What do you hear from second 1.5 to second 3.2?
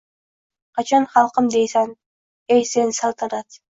deysan, ey sen,